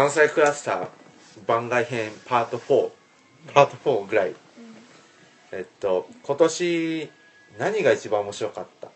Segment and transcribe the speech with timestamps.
[0.00, 0.88] 関西クラスター
[1.46, 2.90] 番外編パート4
[3.52, 4.34] パート4ぐらい。
[5.52, 7.10] えっと今年
[7.58, 8.86] 何が一番面白かった？
[8.86, 8.90] っ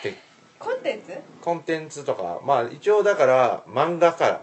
[0.00, 0.14] て。
[0.60, 1.18] コンテンツ？
[1.40, 2.40] コンテンツとか。
[2.44, 4.42] まあ一応だから漫画から。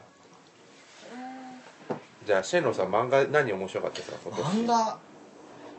[2.26, 4.18] じゃあシェンロンさん漫画何面白かったですか？
[4.26, 4.46] 今年。
[4.48, 4.98] 漫画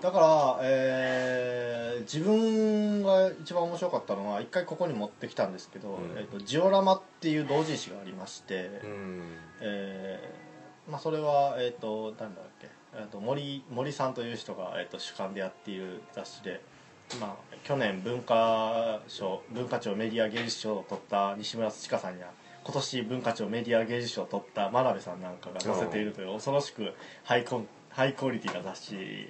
[0.00, 6.16] だから、えー自分が一番面白かったのは一回ここに持ってきたんですけど、うん。
[6.16, 9.22] えー、とジオラマっていう同人誌がありまして、うん。
[9.60, 16.60] えーまあ、それは、えー、と誰だっけ、えー、と森森さんという人が、えー、と主観でやっている雑誌で、
[17.20, 22.30] まあ、去年文化賞文化庁メディア芸術賞を取った西村千佳さんや
[22.62, 26.92] 今年文化庁メディア芸術賞を取った真鍋さんなんかが載せているという恐ろしく
[27.24, 29.28] ハイコンハイクオリティな雑誌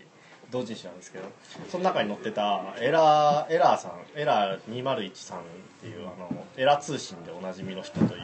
[0.51, 1.25] 同人誌なんですけど
[1.71, 5.43] その中に載ってたエラーエラーさんエラー201さんっ
[5.81, 8.21] ていうあのエラー通信でおなじみの人というあの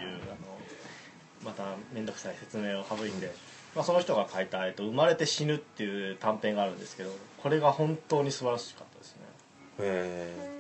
[1.45, 3.33] また面倒くさい説明を省いて、
[3.75, 7.11] まあ、その人が書いた「えっと、生まれて死ぬ」っていう短編があるんですけど
[7.43, 9.23] これが本当に素晴らしかったですね。
[9.81, 10.53] え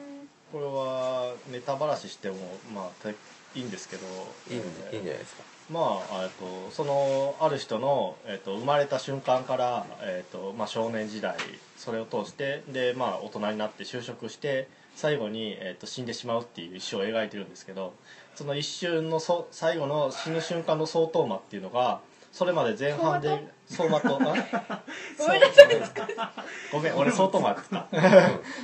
[0.52, 2.36] これはネタばらししても
[2.74, 3.14] まあて
[3.54, 4.06] いいんですけど
[4.50, 11.36] いいんじゃないですかまあ、えっとそのある人の、えっと生まれた瞬間から、えっとまあ、少年時代
[11.76, 17.94] それを通してで、まあ、大人になって就職して最後に、えっと死んでしまうっていう一生を描いてるんですけど
[18.34, 22.00] その一瞬のそ最後の死ぬ瞬間の相当魔っていうのが
[22.32, 23.28] それまで前半で
[23.70, 24.82] 走馬灯あ
[26.72, 27.98] ごめん俺相当魔って言った。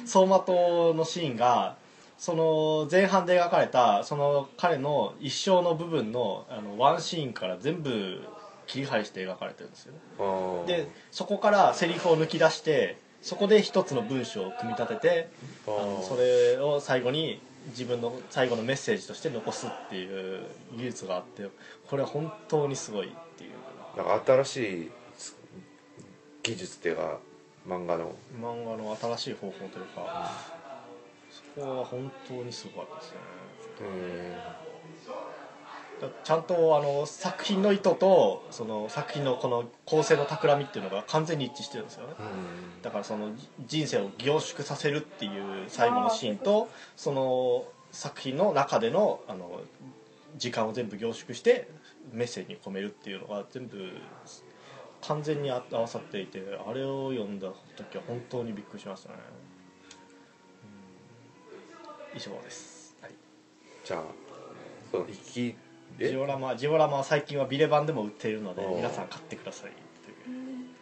[0.02, 1.76] 走馬灯のシーンが
[2.18, 8.20] その前半で描かれたその彼の一生の部分のあのワンシーンから全部
[8.66, 9.94] 切り張りして描かれてるんですよ
[10.66, 10.66] ね。
[10.66, 15.28] でそこからセリフを抜き出してそこで一つの文章を組み立てて
[15.66, 20.42] あのそれを最後に自分の最後のメッセージとして残すっていう
[20.76, 21.48] 技術があって
[21.88, 23.50] これは本当にすごいっていう。
[23.96, 24.90] なんか新しい
[26.42, 27.18] 技術っていうか
[27.66, 28.12] 漫画の。
[28.40, 30.57] 漫画の新しい方法というか
[31.54, 33.18] そこは本当にすごかったですね。
[36.22, 42.14] ちゃんとあの作品の意図とその作品のこの構成の企みっていうのが完全に一致してるんですよね。
[42.18, 42.24] ーう
[42.78, 42.82] ん。
[42.82, 49.60] だからそのじ人生を凝縮させるっていう最後のシーンとその作品の中でのあの
[50.36, 51.68] 時間を全部凝縮して
[52.12, 53.90] メッセージに込めるっていうのが全部
[55.00, 59.47] 完全にあ合わさっていてあれを読んだ時は本当にびっくりしましたね、うん
[62.14, 63.12] 以上です、はい、
[63.84, 64.02] じゃあ
[64.90, 65.56] その生き
[65.98, 69.72] えジオラマジオラマは最近はビレ版でも売っているので皆さん買ってください。
[70.04, 70.16] という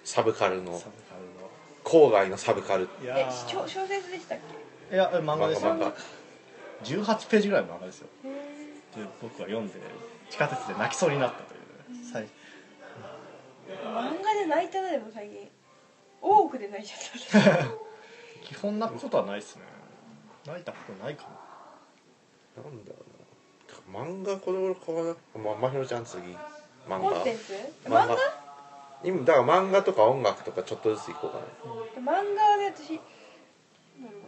[0.05, 0.79] サブカルの。
[0.79, 1.51] サブカルの。
[1.85, 2.89] 郊外のサブカル。
[3.03, 4.39] いやえー小小説でしたっ
[4.93, 5.73] いや漫画ですよ。
[5.73, 5.95] 漫画
[6.85, 8.09] 18ページぐらいの漫画ですよ。
[8.25, 8.31] で
[9.23, 9.75] 僕は読んで
[10.29, 11.61] 地下鉄で泣きそうになったという。
[12.13, 12.27] 最ー
[13.85, 15.49] 漫画で泣いたなでも最近。
[16.21, 17.65] 多くで泣いちゃった。
[18.45, 19.63] 基本泣くことはないですね
[20.47, 21.25] 泣いたことないか
[22.57, 22.62] な。
[22.62, 24.01] なんだろうな。
[24.01, 24.93] 漫画これか
[25.34, 26.23] らままひろちゃん次。
[26.89, 27.11] 漫画。
[27.11, 27.53] コンテンツ
[27.84, 28.05] 漫画。
[28.05, 28.17] 漫画？
[29.05, 31.39] 今だから漫画とか音楽とかちょっとずついこうか
[32.01, 32.12] な。
[32.12, 34.19] 漫画で私なんだろ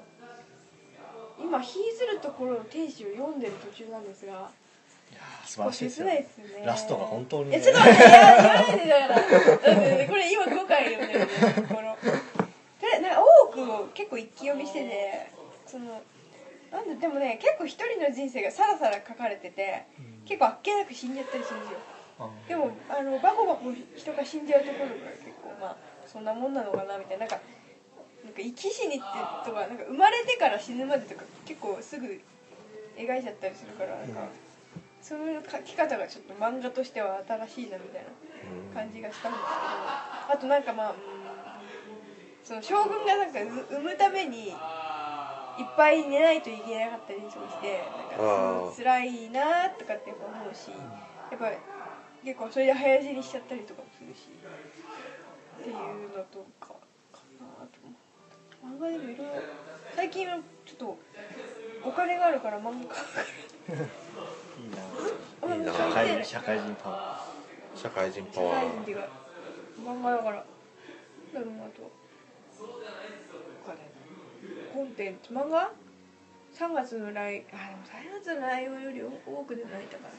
[1.41, 1.43] う。
[1.43, 6.06] 今「ひいずるところの天使」を読んでる途中なんですがいやー素晴らしいですよ。
[6.06, 6.67] 切ないですよね。
[6.67, 11.27] ラストが本当にえちょっと待っていや言わないでだからだってこれ今5回読んでる
[11.69, 11.97] この
[12.81, 15.38] でなんか多くを結構一気読みしてて
[15.69, 16.01] その
[16.73, 19.84] なんででもね結構一人の人生がさらさら書かれてて
[20.25, 21.79] 結構あっけなく死んじゃったりするんですよ。
[22.19, 27.27] あでもあのバコバコ人が死んじゃうところが結構まあそんなもんなのかなみたいな。
[27.27, 27.39] なんか
[28.25, 29.05] なんか生き死にって
[29.47, 32.21] とかなんか生まれてから死ぬまでとか結構すぐ
[32.97, 34.27] 描いちゃったりするからなんか、
[35.00, 38.03] そういう書き方がちょっと漫画としては新しいなみたい
[38.75, 40.35] な感じがしたんですけど。
[40.35, 40.97] あとなんかまあうん
[42.45, 44.53] その将軍がなんか産産むために
[45.58, 47.82] いっぱい寝ないといけなかったりとかして
[48.16, 51.50] なんか辛いなとかって思うしやっぱ
[52.25, 54.28] 結構それで早死にしちゃったりとかもするし
[55.60, 55.76] っていう
[56.16, 56.69] のとか
[57.12, 57.94] かなと思う。
[58.76, 59.32] 漫画でもいろいろ
[59.96, 60.99] 最近はちょっと
[61.84, 62.78] お金があるから漫画いい
[65.49, 65.55] な。
[65.56, 65.72] いいな。
[65.72, 67.25] 社会社会人パワ
[67.75, 68.60] 社会人パ社ワー。
[68.60, 69.08] 会人っていうか
[69.84, 70.37] 漫画だから。
[70.37, 71.90] だろうなと
[74.73, 75.70] コンテンツ漫画
[76.55, 80.15] ？3月の来あでも3月のライオンより多くで泣いたから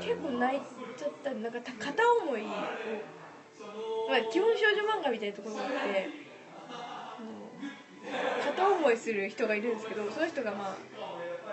[0.00, 0.60] 結構泣い
[0.96, 2.54] ちゃったなんかた片思いを、ま
[4.16, 6.08] あ、基本少女漫画みたいなところがあって
[7.20, 8.44] うん。
[8.44, 10.76] 片思いする人がいるんですけどその人がまあ、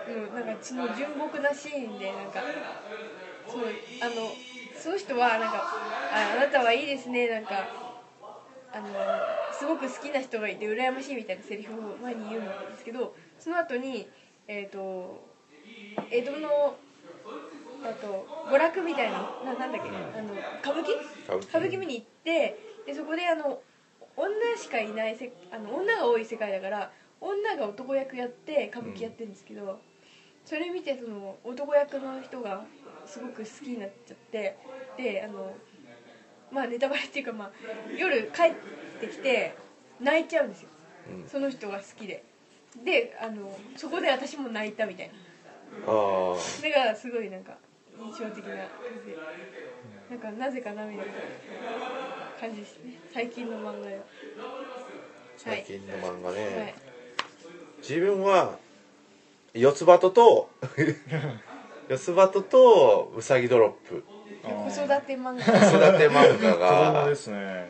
[0.08, 2.40] うん、なんかその純朴なシーンでなんか
[3.46, 3.60] そう
[4.02, 4.32] あの
[4.76, 5.64] その人はなんか
[6.12, 7.87] あ「あなたはいいですね」なんか
[8.78, 8.88] あの
[9.52, 14.08] すごく好きな人がいて羨ましいみたいなセリフを前に言うんですけどその後に
[14.46, 15.26] えっ、と
[16.10, 16.76] 江戸の
[17.84, 19.96] あと娯楽みたいなななんだっけ、うん。
[19.96, 20.94] あの歌舞伎？
[21.26, 21.48] 歌舞伎。
[21.48, 23.60] 歌舞伎見に行ってでそこであの
[24.16, 26.90] 女しかいないせあの女が多い世界だから
[27.20, 29.80] 女が男役やって歌舞伎やってるんですけど、
[30.44, 32.64] それ見てその男役の人が
[33.06, 34.56] すごく好きになっちゃって
[34.96, 35.52] であの
[36.50, 37.50] まあネタバレっていうか、まあ、
[37.96, 38.54] 夜帰っ
[39.00, 39.56] てきて
[40.00, 40.68] 泣いちゃうんですよ。
[41.10, 41.28] うん。
[41.28, 42.24] その人が好きで。
[42.84, 45.14] であのそこで私も泣いたみたいな。
[45.86, 47.56] ああそれがすごいなんか
[47.98, 48.68] 印象的な感
[49.04, 49.18] じで。
[50.10, 51.10] なんかなぜか涙が
[52.40, 52.98] 感じですね。
[53.12, 54.02] 最近の漫画では。
[55.36, 56.74] 最近の漫画ね、はい。
[57.80, 58.58] 自分は
[59.54, 60.50] 四つ葉とと
[61.88, 64.04] 四つ葉ととうさぎドロップ
[64.42, 64.48] 子
[64.84, 67.68] 育て漫子画育て漫画子供がですね、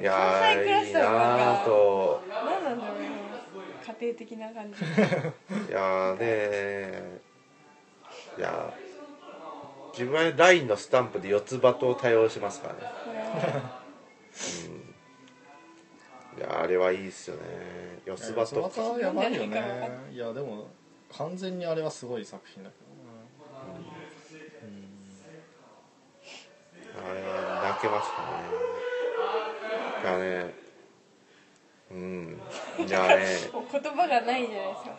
[0.00, 3.00] いや関西クラーいいスターの漫画なーと何なんだろうな。
[4.00, 4.78] 家庭的な感じ。
[4.84, 7.20] いやーね
[8.38, 8.90] いやー
[9.92, 12.80] 自分は LINE のスタンプで四つ葉と対応しますからね、
[16.34, 17.42] うん、いやーあれはいいっすよね。
[18.06, 18.98] 四つ葉と。
[18.98, 19.90] やばいよね。
[20.12, 20.68] いやでも
[21.12, 22.76] 完全にあれはすごい作品だけ
[27.02, 28.60] あれは泣けましたね。
[30.02, 30.54] いやね
[31.90, 32.40] うん。
[32.86, 33.26] いやね。
[33.52, 34.90] 言葉がないじゃないですか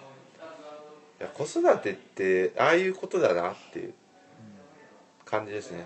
[1.19, 3.93] いや子育てってああいうことだなっていう
[5.23, 5.85] 感じですね。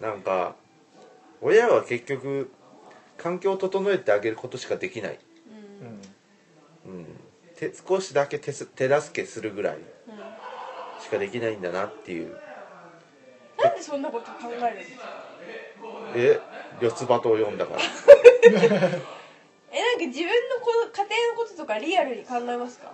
[0.00, 0.54] なんか
[1.42, 2.50] 親は結局
[3.16, 5.18] 環境を整えてあげることしかできない、
[5.82, 6.90] うん。
[6.90, 6.98] うん。
[6.98, 7.06] うん、
[7.56, 9.82] て少しだけ手す手助けするぐらいうん。
[11.02, 12.32] しかできないんだなっていう。
[13.62, 15.27] なんでそんなこと考えるんですか
[16.14, 16.40] え
[16.80, 17.80] 四つ葉とを読んだから。
[18.50, 22.92] えなんか自分のこの家庭のこととかリアルに考えますか？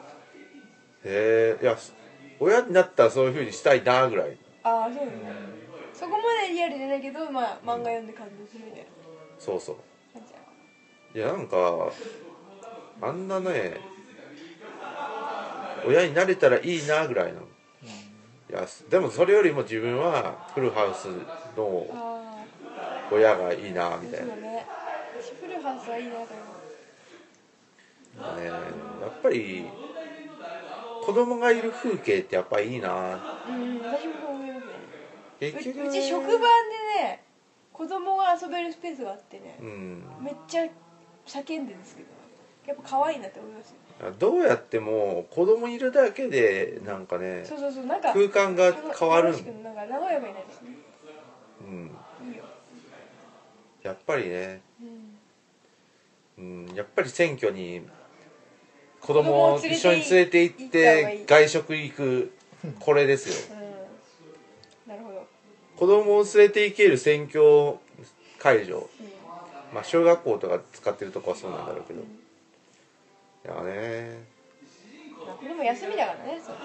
[1.04, 1.76] えー、いや
[2.40, 4.36] 親になったらそういうふうにしたいなぐらい。
[4.62, 5.30] ああそうなんだ。
[5.92, 6.18] そこま
[6.48, 8.86] でリアルじゃないけどまあ漫画読んで感動するみたいな。
[9.38, 9.76] そうそう。
[11.16, 11.92] いやなんか
[13.00, 13.76] あんなね
[15.86, 17.42] 親になれたらいいなぐらいの。
[18.50, 21.06] いやでもそれよりも自分はフルハウス
[21.56, 22.33] のあ
[23.10, 24.36] 親がいいなあみたいな。
[24.36, 24.66] ね
[25.20, 26.26] シフルハウスはいいなと思
[28.36, 28.40] う。
[28.40, 29.66] ねやっぱり
[31.04, 32.90] 子供がいる風景ってやっぱりいいな。
[33.48, 34.72] うん私も思いますね。
[35.40, 37.22] 結局ううち職場でね
[37.72, 40.04] 子供が遊べるスペースがあってねうん。
[40.20, 40.66] めっちゃ
[41.26, 42.08] 叫んでるんですけど
[42.66, 43.76] やっぱ可愛いなって思いますよ。
[44.18, 50.76] どうやっても子供いるだけでなんかね空間が変わる楽しくなんか和やかになるしね。
[51.60, 51.90] うん
[53.84, 54.62] やっぱりね。
[56.38, 56.66] うん。
[56.66, 57.82] うん、やっぱり選挙に
[59.00, 62.32] 子供を一緒に連れて行って外食行く
[62.80, 63.56] これですよ。
[64.86, 64.90] うん。
[64.90, 65.26] なるほど。
[65.76, 67.76] 子供を連れて行ける選挙
[68.38, 68.78] 会場。
[68.78, 68.84] うん。
[69.74, 72.00] まあ小学校とか使ってるとこはそうなんだろうけど。
[72.00, 72.04] い
[73.44, 74.24] やね。
[75.26, 76.56] まあこれも休みだからねそう。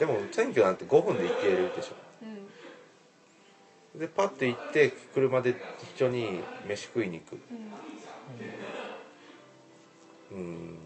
[0.00, 1.94] でも選挙なんて5分で行けるでしょ。
[2.04, 2.09] うん
[3.94, 5.54] でパッと行って車で
[5.96, 7.40] 一緒に飯食いに行く。
[10.32, 10.38] うん。
[10.38, 10.78] うん。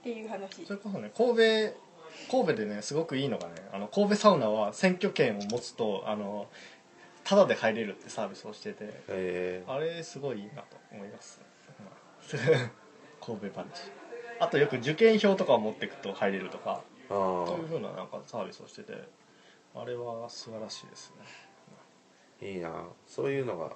[0.00, 0.64] っていう話。
[0.64, 1.88] それこそね神戸
[2.30, 6.48] 神戸でねすごくいいのがねあの神戸サウナは選挙権を持つとあの
[7.24, 11.40] タダで入れるってサービスをしててえあれすごいいいなと思います、
[13.20, 13.82] 神戸バンチ
[14.40, 18.94] あとよく受験票とかを持っていくと入れるとかー、そういうあふうななんかサービスをしてて
[19.74, 21.16] あれは素晴らしいですね。
[21.24, 21.47] あ
[22.40, 22.70] いいな。
[23.06, 23.72] そういうのが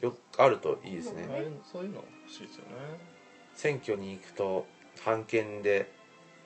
[0.00, 1.26] よあるといいですね。
[1.70, 2.72] そういうの欲しいですよね。
[3.54, 4.66] 選挙に行くと
[5.04, 5.90] 半券で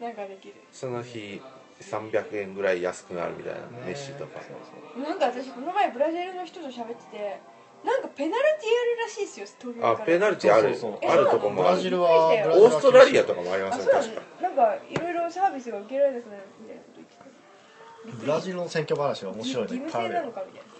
[0.01, 0.55] なんかできる。
[0.73, 1.41] その日
[1.81, 4.41] 300円ぐらい安くなるみたいなね飯とか。
[4.41, 7.41] そうなんか私この前ブラジルの人と喋ってて
[7.85, 9.93] なんかペナルティーあるらしいですよ東京から。
[9.93, 11.11] あペナルティあるそうそうそう。
[11.11, 11.79] あるとこもある。
[11.79, 14.23] オーストラリアとかもありますあそうなよ確か。
[14.43, 18.25] のなんかいろいろサービスが受けられなくなるみたいなこと言ってた。
[18.25, 19.77] ブラジルの選挙話は面白いね。
[19.77, 20.76] 義務制なのかみたいな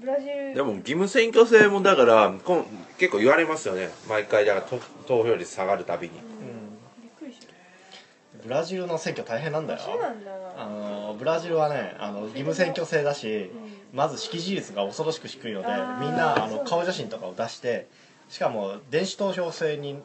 [0.00, 0.54] ブラジル。
[0.54, 2.66] でも義務選挙制もだからこん
[2.98, 3.90] 結構言われますよね。
[4.08, 6.14] 毎回だからと投票率下がるたびに。
[6.14, 6.22] うん。
[7.02, 7.52] びっくりした。
[8.42, 9.80] ブラジルの選挙大変なんだよ。
[9.80, 10.30] そうなんだ。
[10.56, 13.76] あのブラジルはねあの義務選挙制だしうん。
[13.92, 17.86] まず識字率が恐ろしく低いのであーみんなあの顔写真とかを出して
[18.28, 19.98] しかも電子投票制に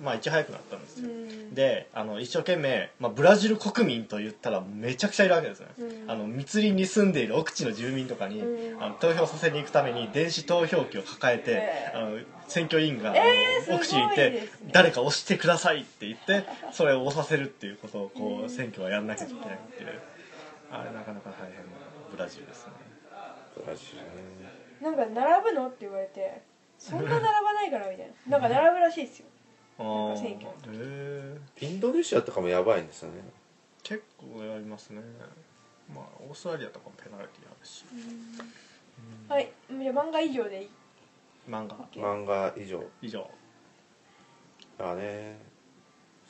[0.00, 1.54] まあいち早くなったんですよ、うん。
[1.54, 6.10] であの一生懸命、まあ、ブラジル国民と言ったらめちゃくちゃいるわけですね、うん。
[6.10, 8.82] あの密林に住んでいる奥地の住民とかに、うん。
[8.82, 18.50] あの投票させに行くために電子投票機を抱えて、えーあの選挙委員が、えー奥地にいて、ね誰か押してくださいって言ってそれを押させるっていうことをこううん。
[18.50, 20.00] 選挙はやんなきゃいけないっていう。
[20.70, 21.62] あれなかなか大変な
[22.10, 22.72] ブラジルですね。
[23.56, 24.06] ブラジルね。
[24.82, 25.68] なんか並ぶの？
[25.68, 26.42] って言われて
[26.78, 28.38] そんな並ばないからみたいな。
[28.38, 29.26] なんか並ぶらしいですよ
[29.78, 31.66] あー選挙へー。
[31.66, 33.22] インドネシアとかもやばいんですよね。
[33.82, 35.02] 結構やりますね。
[35.94, 37.84] まあオーストラリアとかもペナルティあるし。
[39.28, 40.70] はいじゃあ漫画以上でいい？
[41.48, 41.76] 漫画。
[41.94, 42.82] 漫画以上。
[43.02, 43.30] 以上。
[44.78, 45.38] だね。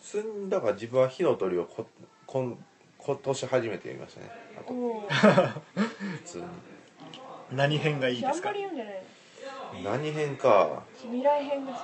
[0.02, 1.86] すんだから自分は火の鳥をこ
[2.26, 2.56] こ
[2.98, 4.30] 今年初めて見ましたね。
[4.58, 4.74] あと。
[4.74, 6.44] 普通に。
[7.52, 8.50] 何編がいいですか？
[8.50, 9.02] あんまり読んでない
[9.84, 10.82] 何編か。
[11.02, 11.78] 未来編が好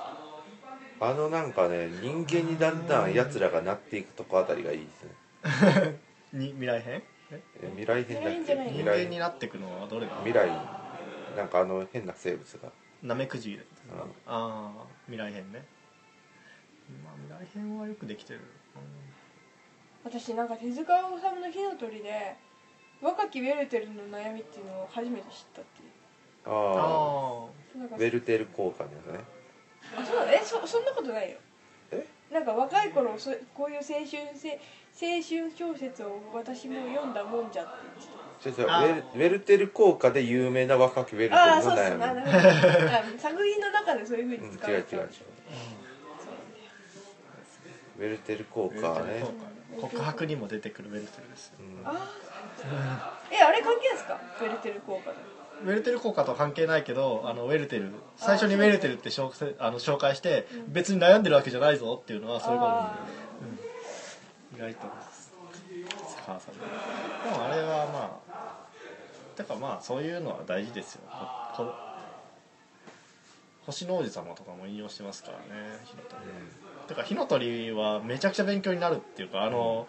[1.05, 5.99] あのなんかね人間にだんだん奴らがなっていくとこあたりがいいですね。
[6.33, 7.03] に未来編？
[7.31, 7.41] え？
[7.61, 8.55] え未来編だっけ？
[8.55, 10.47] 未人間になっていくのはどれだ未来。
[11.35, 12.71] なんかあの変な生物が。
[13.01, 14.01] ナメクジですかうん。
[14.01, 14.71] ああ
[15.07, 15.65] 未来編ね。
[17.03, 18.39] まあ未来編はよくできてる。
[20.03, 22.35] 私なんか手塚治虫の火の鳥で
[23.01, 25.89] 若きウェルテルの悩みっていうのを初めて知ったっていう。
[26.45, 29.19] ああなんかあベルテル効果ですね。
[29.19, 29.21] あ
[30.05, 31.37] そうえそそんなことないよ。
[31.91, 32.05] え？
[32.31, 34.59] なんか若い頃そこういう青春せ
[34.95, 37.71] 青春小説を私も読んだもんじゃって
[38.43, 45.23] 言って違う違うあウェルウェルテル効果で有名な若きウェルテルのたああそうっす悩みななるほどあ作品の中でそういうふううんに使われてた違う違う違う。
[47.99, 49.01] ウェルテル効ウェル果。
[49.03, 49.23] ね
[49.81, 51.47] 告白にも出てくるウェルテルです。
[51.47, 51.87] ようん。
[51.87, 53.35] あー。
[53.35, 54.19] えあれ関係ですか？
[54.41, 55.15] ウェルテル効果と
[55.63, 60.73] ウェルテル効果とは関係ないけどあのウェルテル最初にウェルテルって紹介あの紹介してうん。
[60.73, 62.99] 別に悩んでるわけじゃないぞっていうのはそういうことあ
[64.55, 64.87] 意外とで
[67.37, 68.63] もあれはまあ
[69.35, 71.01] てかまあそういうのは大事ですよ。
[73.65, 76.21] 星の王子様とかも引用してますからね火の鳥
[76.87, 79.87] てか火の鳥はめちゃくちゃ勉強になるっていうかあの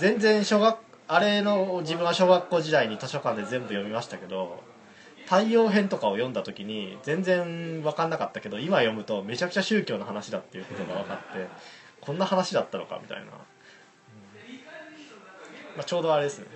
[0.00, 4.62] 全然小学あれの自分は小学校時代に図書館で全部読みましたけど
[5.28, 11.50] 太陽編とかを読んだ時に全然分かんなかったけど今読むとめちゃくちゃ宗教の話だっていうことが分かって
[12.00, 13.28] こんな話だったのかみたいな、うん。
[15.76, 16.46] まあ、ちょうどあれですね。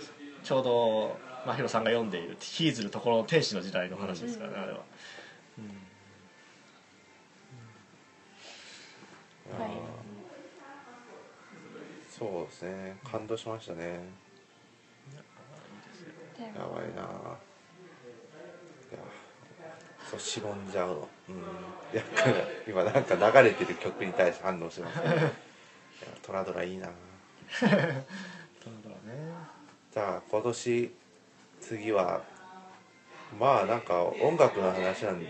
[0.43, 4.63] ちょうど真宙さんが読んでいるヒーズルところの天使の時代の話ですからね、うん。
[4.63, 4.79] あれは、
[9.59, 9.71] はい。
[12.09, 12.97] そうですね。
[13.05, 14.01] 感動しましたね。
[16.39, 17.52] ーやばいな
[20.13, 21.09] そうしぼんじゃうの。
[21.31, 21.37] うん。
[21.37, 21.39] い
[21.97, 22.03] や
[22.69, 25.33] 今なんか流れてる曲に対して反応しますね。
[26.23, 26.91] トラドラいいな。
[27.59, 27.89] そうだね。
[29.91, 30.95] じゃあ今年
[31.61, 32.21] 次は
[33.39, 35.21] まあなんか音楽の話なん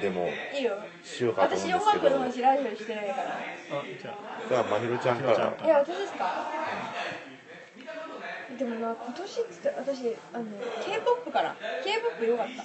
[0.00, 0.78] でもいいよ。
[1.04, 2.04] しようかと思うん私音ですけど。
[2.06, 3.22] 楽の話ラジオしてないから。
[3.22, 4.48] あじゃあ。
[4.48, 5.56] じゃあまひろちゃんから。
[5.64, 6.48] いや私ですか。
[8.58, 10.44] でもな今年っつって私あの
[10.84, 12.64] k p o p から k p o p 良かった。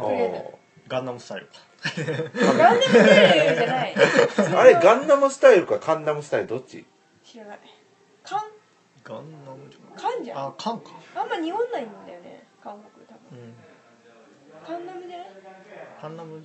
[0.00, 0.53] とりあえ
[0.88, 1.52] ガンダムスタイルか。
[1.84, 3.94] ガンダムスタイルじゃない。
[4.56, 6.84] あれガンダムスタイルかカンダムスタイルどっち？
[7.24, 7.60] 知らない。
[8.22, 8.40] カン？
[9.02, 10.02] ガンダムじゃない。
[10.02, 10.46] カンじゃん。
[10.48, 10.90] あカンか。
[11.14, 12.46] あんま濁んないんだよね。
[12.62, 13.38] 韓国多分。
[13.38, 13.54] うん。
[14.66, 15.26] カンダムじゃない
[16.02, 16.44] ガンダム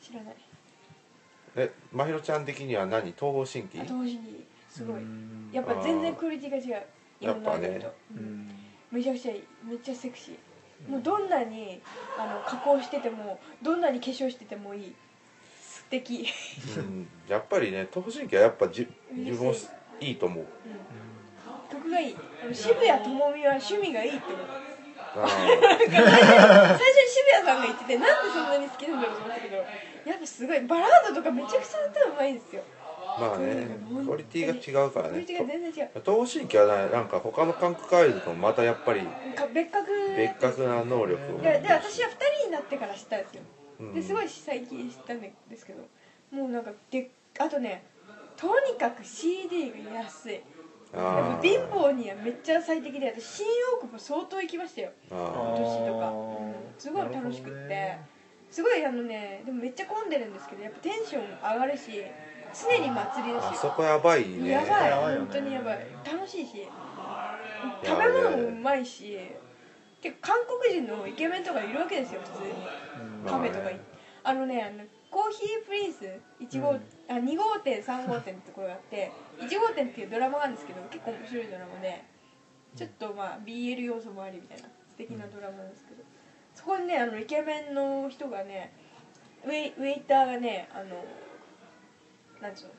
[0.00, 0.36] 知らない。
[1.56, 3.12] えまひろちゃん的には何？
[3.12, 3.80] 東方神起？
[3.80, 4.96] あ同時にすごい。
[4.96, 5.50] うん。
[5.52, 6.86] やっぱ全然クオリティが違う。
[7.20, 8.50] やっうん。
[8.90, 9.44] めちゃくちゃいい。
[9.64, 10.36] めっちゃセクシー
[10.88, 11.80] もうどんなに
[12.18, 14.94] あの加工しててもどんなに化粧しててもいい。
[15.60, 16.26] 素敵。
[16.76, 19.54] うんやっぱりね東方神起はやっぱじ自分も
[20.00, 20.46] いいと思う。
[21.70, 22.16] 曲がいい。
[22.42, 24.46] あの渋谷智美は趣味がいいって思う。
[25.14, 29.62] あ最初に渋谷さんが言っててなんでそんなに好きなんだろうと思ったけどや
[30.16, 32.62] っぱすごいバラードとかめちゃくちゃ歌うまいんですよ。
[32.62, 32.81] ー
[33.20, 33.66] まあね
[34.04, 35.12] クオリティが違うからね。
[35.12, 35.90] クオリティが全然違う。
[36.04, 39.00] 東方神起はねなんか他の韓国アイドルともまたやっぱり
[39.34, 39.86] か別格。
[40.16, 41.38] 別格な能力を。
[41.38, 43.42] 持いやで私は2人になってから知ったんですよ。
[43.80, 43.94] うん。
[43.94, 45.82] ですごい最近知ったんですけど。
[46.30, 47.84] もうなんかであとね
[48.36, 50.34] とにかく CD が安い。
[50.34, 50.42] やっ
[50.94, 53.46] あ貧乏にはめっちゃ最適で私新
[53.78, 54.90] 大久保相当行きましたよ。
[55.10, 56.08] あ今年とか。
[56.08, 56.52] あー。
[56.78, 58.06] すごい楽しくって、ね。
[58.52, 61.22] すごいあのねでもめっちゃ混んでるんですけどやっぱテンション
[61.54, 62.04] 上がるし
[62.54, 63.54] 常に祭りですよ。
[63.54, 64.50] そこやばいね。
[64.50, 65.86] やばい本当にやばい。
[66.04, 66.68] 楽しいし。
[67.84, 69.18] 食べ物もうまいし。
[70.00, 72.48] 結構韓国人のイケメンとかいるわけですよ普通に。
[73.22, 73.30] うん。
[73.30, 73.92] カフェとか行って。
[74.24, 76.06] あのねあのコーヒープリンス
[76.40, 76.76] 1号、うん。
[77.08, 79.10] あ2号店3号店ってところがあって。
[79.40, 82.04] 1号店っていうドラマがあるんですけど結構面白いドラマで。
[82.76, 84.64] ちょっとまあ BL 要素もありみたいな。
[84.64, 86.02] 素敵なドラマなんですけど。
[86.54, 88.72] そこにねあのイケメンの人がね
[89.44, 91.02] ウェイウェイターがねあの
[92.42, 92.70] なんつうの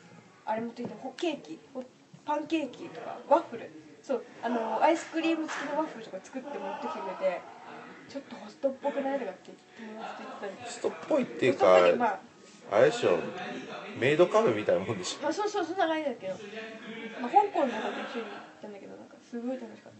[0.45, 1.83] あれ持ってきたホケーキホ
[2.25, 3.71] パンケーキとかワッフル。
[4.03, 7.41] そうあのアイスクリーム付きのワッフルとか作って持ってきてくれて
[8.09, 12.19] ちょっとホストっぽくないとかって友達と言ってたりストっぽいっていうかあ
[12.71, 13.17] あれでしょ
[13.97, 15.23] メイドカフェみたいなもんでしょ。
[15.23, 16.33] まあ、そうそうそんな感じだけど、
[17.21, 19.93] まあ、香港の方と一緒に行ったんだけどなんかすごい楽しかっ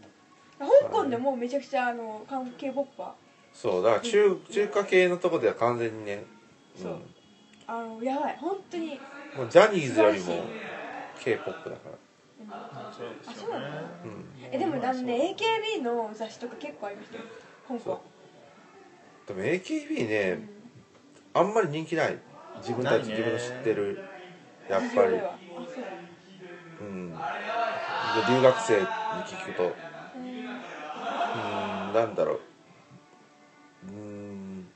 [0.58, 0.66] た。
[0.84, 3.08] 香港でもめちゃくちゃあの関係ポッパー。
[3.54, 6.24] そうだから中中華系のとこでは完全にね、
[6.76, 6.98] そう。
[7.66, 8.98] あのやばい本当に、うん、
[9.36, 10.46] もうジャニーズよりも
[11.20, 11.96] k p o p だから。
[12.46, 13.66] あそうなの
[14.04, 14.24] うん。
[14.52, 17.24] えでもなんで AKB の雑誌とか結構ありましたよ
[17.68, 18.00] 香港。
[19.26, 20.48] でも AKB ね、うん
[21.36, 22.16] あんまり人気ない。
[22.58, 23.98] 自分たち自分の知ってる
[24.70, 25.08] やっぱり。
[25.08, 25.20] う
[26.80, 27.10] うん。
[27.10, 27.16] で
[28.28, 29.74] 留学生に聞くと。
[30.16, 31.92] うんうん。
[31.92, 32.40] なんだろう。
[33.88, 34.66] うん。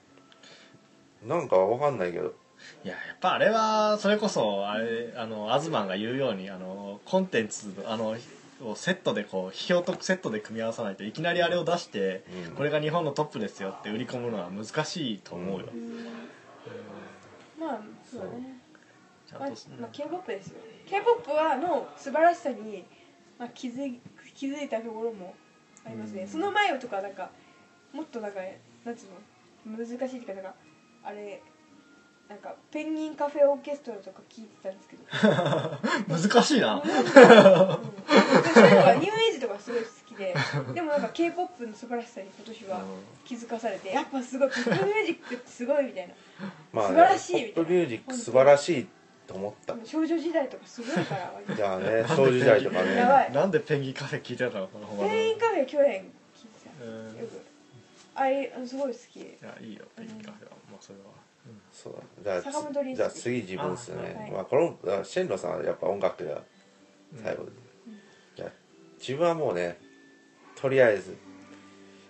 [1.28, 2.34] なんかわかんないけど
[2.84, 8.16] いややっぱあれはそれこそあれあのアズマンが言うようにあのコンテンツあの
[8.60, 12.54] をセットでこう批評とセットで組み合わさないといきなりあれを出して、うん。
[12.56, 15.66] これが日本のトップですよって売り込むのは難しいと思うよ、
[17.60, 18.58] まあそうだね。
[19.38, 20.54] まあちゃんと、まあ、K-POP ですよ
[20.86, 22.84] K-POP はの素晴らしさに、
[23.38, 24.00] まあ、気づい
[24.34, 25.34] 気づいたところも
[25.86, 26.28] ありますね、うん。
[26.28, 27.30] その前とかなんか
[27.92, 28.40] もっとなんか
[28.84, 29.76] なんつうの？
[29.76, 30.54] 難しいっていうかなんか
[31.04, 31.42] あれ
[32.28, 35.02] なんかペンギンカフェオーケストラとか聞いてたんですけど。
[36.08, 40.34] 難しいな、うん、そういうのがニューエイジとかすごい好きで
[40.74, 42.82] でもなんか k p o p の素晴らしさに今年は
[43.24, 46.14] 気づかされてやっぱすごいポップミュージックってすごいみたいな。
[46.72, 47.54] まあ、素晴らしいみたいな。
[47.54, 48.86] ポップミュージック素晴らしい
[49.26, 49.76] と思った。
[49.84, 53.32] 少女時代とかすごいからじゃあね少女時代とかやばねい。
[53.32, 57.40] なんでペンギンカフェ聞いてたのかなほんまペンギンカフェ去年聞いてたうんよく。
[58.14, 59.20] あれすごい好き。
[59.20, 61.17] いやいいよペンギンカフェは、まあそれは、
[61.82, 62.24] そう。
[62.24, 64.16] だじじゃあ次自分ですね。
[64.16, 64.30] あはい。
[64.32, 66.42] まあ、このあシェンロさんはやっぱ音楽が
[67.22, 67.50] 最後で、
[68.36, 68.50] じゃあ
[68.98, 69.78] 自分はもうね
[70.60, 71.16] とりあえず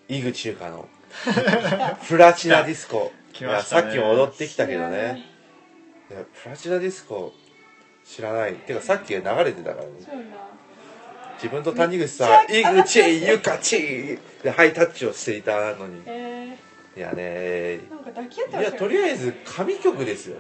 [0.09, 0.89] 井口優香の
[2.09, 3.13] プラチナディスコ。
[3.35, 3.93] 来ましたね。
[3.93, 5.15] いやさっきも踊ってきたけど知らない。
[5.15, 5.25] ね
[6.11, 7.35] いやプラチナディスコ
[8.07, 8.55] 知らない。
[8.55, 9.91] てかさっき流れてたからね。
[11.35, 16.03] 自分と谷口さんめっちゃ井口ゆかちでハイタッチをしていたのに。
[16.07, 16.57] え
[16.99, 17.81] いやねい
[18.61, 20.39] やとりあえず神曲ですよ。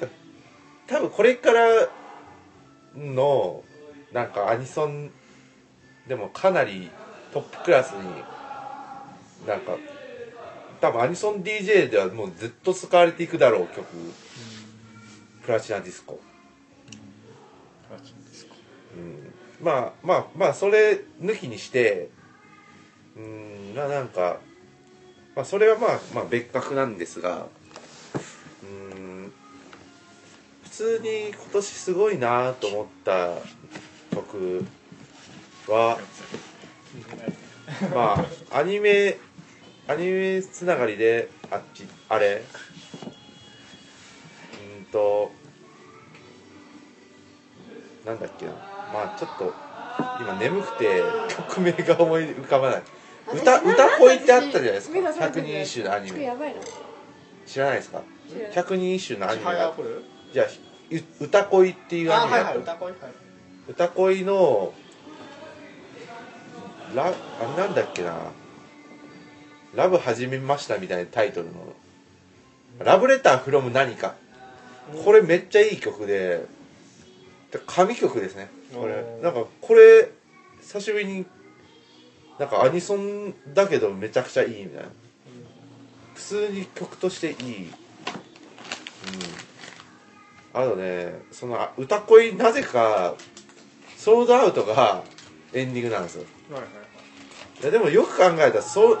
[0.88, 1.90] 多分これから
[2.96, 3.62] の
[4.10, 5.12] なんかアニソン
[6.08, 6.90] でもかなり
[7.34, 8.24] トップクラスに
[9.46, 9.76] なんか
[10.80, 13.84] 多分アニソン DJ ではもうずっと使われていくだろう曲。
[15.42, 16.18] プラチナディスコ。
[17.86, 18.54] プラチナディスコ。
[18.96, 19.34] うん。
[19.60, 22.08] まあまあまあそれ抜きにして
[23.14, 23.74] うん。
[23.74, 24.40] ななんか、
[25.36, 27.46] まあ、それはまあまあ別格なんですが
[28.62, 28.66] う
[29.00, 29.32] ん
[30.64, 33.34] 普通に今年すごいなと思った
[34.14, 34.64] 曲
[35.68, 35.98] は
[37.94, 39.18] まあアニメ
[39.86, 42.42] アニメつながりであっちあれ
[44.78, 45.32] うんと
[48.04, 48.52] なんだっけな。
[48.92, 49.52] まあちょっと
[50.20, 52.82] 今眠くて曲名が思い浮かばない。
[53.32, 55.12] 歌歌恋ってあったじゃないですか。
[55.12, 56.18] 百人一首のアニメ。
[57.46, 58.02] 知らないですか？
[58.52, 59.74] 百人一首のアニメが
[60.32, 60.46] じゃあ
[61.20, 63.00] う歌恋っていうアニメがあった歌声はい。
[63.68, 64.72] 歌恋の
[66.94, 67.14] ラあれ
[67.56, 68.16] なんだっけな
[69.74, 71.52] 「ラブ始めました」みたいなタイトルの
[72.84, 74.14] 「ラブレターフロム何か」
[75.04, 76.44] これめっちゃいい曲で。
[77.52, 79.04] で神曲ですねこれ。
[79.22, 80.08] なんかこれ
[80.60, 81.26] 久しぶりに
[82.40, 84.88] なんかアニソンだけどめちゃくちゃいいみたいな。
[86.14, 87.66] 普通に曲としていい。
[87.66, 87.70] う
[90.58, 90.60] ん。
[90.60, 93.14] あとねそのあ歌恋なぜか
[93.98, 95.04] ソールドアウトが
[95.52, 96.24] エンディングなんですよ。
[96.50, 96.70] はいはい
[97.62, 97.64] い。
[97.66, 98.98] やでもよく考えたらそう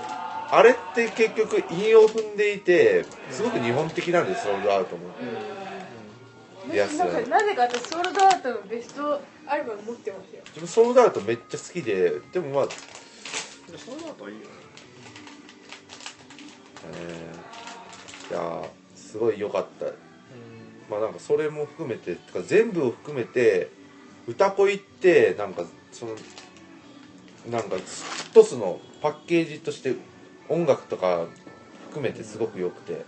[0.50, 5.08] あれって結局韻を踏んでいてすごく日本的なんですソールドアウトも。
[6.70, 10.42] いやなんかなぜか私ソールドアウトのベストアルバム持ってますよ。
[10.48, 12.68] 自分ソールドアウトめっちゃ好きででもまあ、
[13.70, 14.46] でそれだといいよね。
[16.92, 19.86] えーいやーすごい良かった。
[20.88, 23.70] まあなんかそれも含めて全部を含めて
[24.28, 26.14] 歌恋ってなんかその
[27.50, 29.96] なんか一つのパッケージとして
[30.48, 31.26] 音楽とか
[31.88, 33.04] 含めてすごく良くて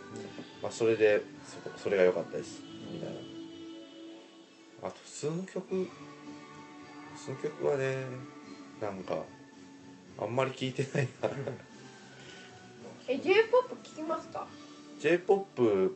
[0.63, 1.23] まあ、それで
[1.77, 2.63] それが良かったです。
[2.93, 4.89] みたいな。
[4.89, 5.89] あと普通の曲普
[7.25, 7.97] 通の曲はね
[8.81, 9.17] なんか
[10.19, 11.31] あんまり聞いてないな。
[13.09, 14.47] え J−POP 聞きますか
[15.03, 15.91] j p o p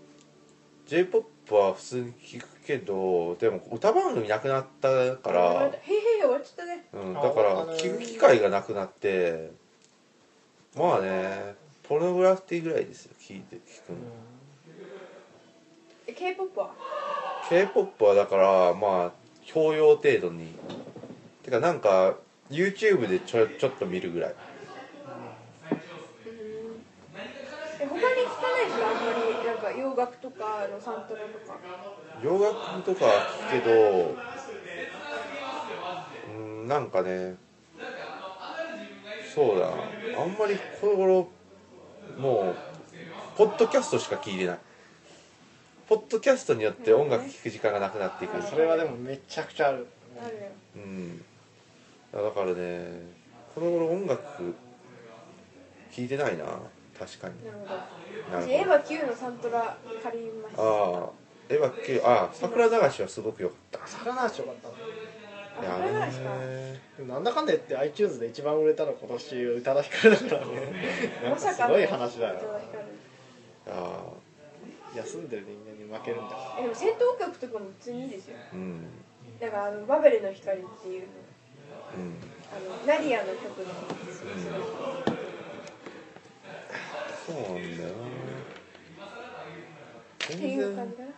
[0.87, 6.85] j p o p は普通に聞くけどでも歌番組なくなったかあら、へへへ終わっちゃったね。
[6.93, 9.53] うん、だから聞く機会がなくなって。
[10.77, 13.99] まあねポルノグラフィティぐらいですよ聞いて聞くの、
[16.09, 16.73] え K-POP は
[17.49, 19.13] ？K p o p はだからまあ
[19.45, 20.53] 教養程度に。
[21.45, 22.17] てかなんか
[22.51, 24.35] YouTube でちょちょっと見るぐらい。
[27.79, 28.87] え他に聞かないですか？
[28.89, 31.59] あんまりなんか洋楽とかあのサントラとか。
[32.23, 34.17] 洋楽とかは聞くけど
[36.35, 37.35] うんなんかね
[39.35, 39.71] そうだあ
[40.25, 41.29] んまりこの頃
[42.19, 42.57] もう
[43.37, 44.59] ポッドキャストしか聞いてない。
[45.89, 48.43] ポッドキャストによって音楽聴く時間がなくなっていく。
[48.43, 49.87] それはでもめちゃくちゃある。
[50.21, 50.43] あるよ。
[50.77, 51.25] うん
[52.23, 53.03] だからね
[53.55, 54.55] この頃音楽
[55.91, 56.45] 聴いてないな
[56.99, 57.45] 確かに。
[57.45, 58.47] なるほど。
[58.51, 60.63] エヴァ Q のサントラ借りました。
[60.63, 61.11] ああ
[61.49, 63.87] エヴァ系ああ桜流しはすごく良かった。
[63.87, 64.73] 魚橋よかっ
[65.57, 66.81] たいやあこれなんですかね。
[66.99, 70.73] でもなんだかんだ言って iTunes で一番売れたの今年宇多田ヒカルだからね。
[71.25, 72.35] なんかすごい話だよ。
[72.35, 72.85] 宇多田ヒカル
[73.69, 74.05] あ。
[74.97, 76.57] 休んでる人間に負けるんだ。
[76.59, 78.37] えでも戦闘曲とかも普通にいいですよ。
[78.41, 78.87] あうん。
[79.39, 81.07] だからあのバベルの光っていうの
[82.87, 84.31] ナディアの曲なんですよ
[87.27, 87.83] そうなんだ。
[87.83, 87.97] よなっ
[90.19, 91.09] て全然いう感じかな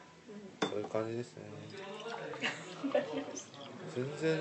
[0.70, 1.42] そういう感じですね。
[3.94, 4.40] 全然。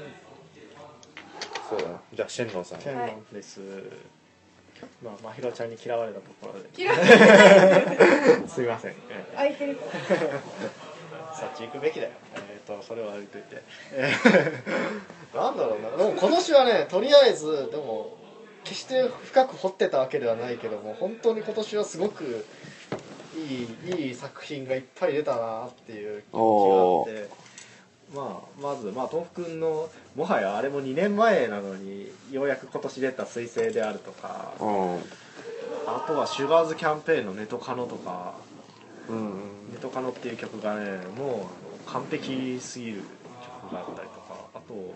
[1.70, 2.02] そうだな。
[2.14, 2.80] じゃあシェンロンさん。
[2.80, 3.60] チェンロンです、
[5.04, 6.70] まあまひろちゃんに嫌われたところで。
[6.78, 6.96] 嫌い
[8.48, 9.36] すいません、ええ。
[9.36, 9.92] 空いてるから。
[11.38, 12.12] そっち行くべきだよ
[12.68, 13.62] とそれは置いといて。
[13.94, 14.14] え
[15.34, 15.92] ーなんだろうな。
[15.92, 18.18] でも今年はねとりあえずでも
[18.64, 22.46] 決して深く掘ってたわけではないけども本当に今年はすごく
[23.36, 27.48] いいいい作品がいっぱい出たなっていう気があって。
[28.14, 34.96] まあまずまあ豆腐くんのもはやあれも2年前なのにようやく今年出た「彗星」であるとかうん。
[35.86, 38.36] あとはシュガーズキャンペーンの「ネトカノ」とか。
[39.10, 39.34] うん
[39.72, 43.02] 「ネトカノ」っていう曲がねもう完璧すぎる
[43.64, 44.94] 曲があったりとかあと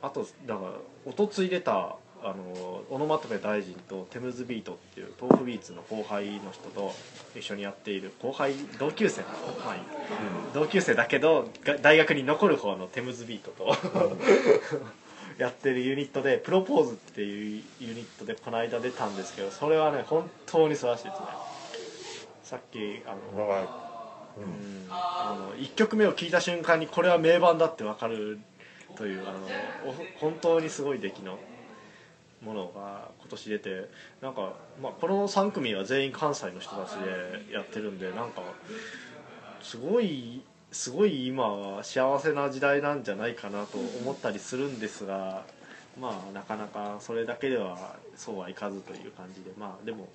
[0.00, 0.70] あとだから
[1.06, 6.92] おとつい出たあのオノマトペ大臣とテムズビートっていう豆腐ビーツの後輩の人と
[7.36, 9.28] 一緒にやっている後輩同級生の？
[9.64, 9.82] まあいい
[10.52, 13.76] 同級生だけどが大学に残る方のテムズビートと
[15.38, 21.26] やってるユニットでプロポーズっていうユニットでこの間出たんですけどそれはね本当に素晴らしいですね。
[22.42, 23.87] さっきあの
[24.90, 28.38] あの1曲目を聴いた瞬間にこれは名盤だって分かる
[28.96, 29.38] というあの
[29.86, 31.38] お本当にすごい出来の
[32.42, 33.88] ものが今年出て
[34.20, 38.42] なんか、まあ、この3組は全員関西の人たちでやってるんでなんか
[39.62, 45.44] すごいすごい今は幸せな時代なんじゃないかなと思ったりするんですが
[46.00, 50.08] まあなかなかそれだけではそうはいかずという感じでまあでも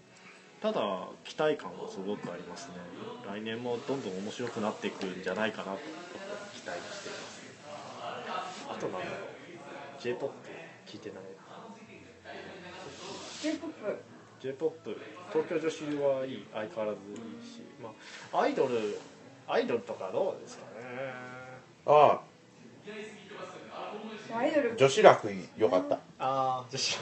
[0.64, 0.80] ただ
[1.26, 2.76] 期待感はすごくありますね。
[3.28, 5.80] 来年もどんどん面白くなっていくんじゃないかなと。
[6.56, 7.44] 期待しています。
[8.70, 10.02] あとなんだろう。
[10.02, 10.32] J p o
[10.88, 11.18] p 聞いてない？
[11.18, 11.32] な
[13.42, 13.74] J-POP
[14.42, 14.96] j p o p
[15.34, 17.92] 東京女子はいい相変わらずいいし、ま
[18.32, 19.00] あ、アイドル
[19.50, 21.14] アイドルとかどうですかね。
[21.86, 22.22] あ
[24.34, 24.72] アイドル。
[24.72, 25.96] あ女子楽よかった。
[25.96, 26.98] ああ女子